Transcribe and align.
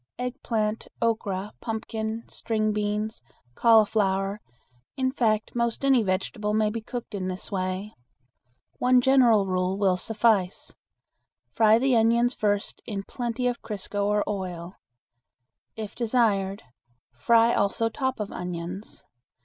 Eggplant, 0.17 0.87
okra, 0.99 1.53
pumpkin, 1.61 2.27
string 2.27 2.73
beans, 2.73 3.21
cauliflower, 3.53 4.41
in 4.97 5.11
fact 5.11 5.53
most 5.55 5.85
any 5.85 6.01
vegetable 6.01 6.55
may 6.55 6.71
be 6.71 6.81
cooked 6.81 7.13
in 7.13 7.27
this 7.27 7.51
way. 7.51 7.93
One 8.79 8.99
general 8.99 9.45
rule 9.45 9.77
will 9.77 9.97
suffice: 9.97 10.73
Fry 11.53 11.77
the 11.77 11.95
onions 11.95 12.33
first 12.33 12.81
in 12.87 13.03
plenty 13.03 13.45
of 13.45 13.61
crisco 13.61 14.05
or 14.07 14.23
oil. 14.27 14.73
If 15.75 15.93
desired, 15.93 16.63
fry 17.13 17.53
also 17.53 17.87
top 17.87 18.19
of 18.19 18.31
onions. 18.31 19.05